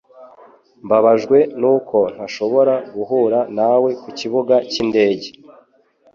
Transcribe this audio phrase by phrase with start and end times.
[0.85, 5.29] Mbabajwe nuko ntashobora guhura nawe kukibuga cyindege.